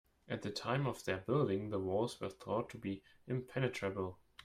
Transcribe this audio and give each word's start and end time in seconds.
At 0.27 0.41
the 0.41 0.49
time 0.49 0.87
of 0.87 1.05
their 1.05 1.19
building, 1.19 1.69
the 1.69 1.77
walls 1.77 2.19
were 2.19 2.31
thought 2.31 2.71
to 2.71 2.77
be 2.79 3.03
impenetrable. 3.27 4.17